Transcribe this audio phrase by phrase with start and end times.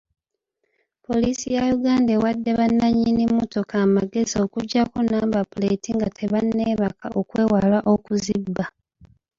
[1.05, 8.65] Poliisi ya Uganda ewadde bannanyini mmotoka amagezi okuziggyako namba puleeti nga tebanneebaka okwewala okuzibba.